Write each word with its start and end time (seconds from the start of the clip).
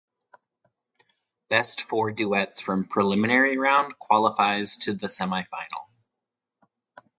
Best 1.47 1.83
four 1.83 2.09
duets 2.11 2.59
from 2.59 2.85
preliminary 2.87 3.55
round 3.59 3.99
qualifies 3.99 4.75
to 4.77 4.95
the 4.95 5.05
semifinal. 5.05 5.91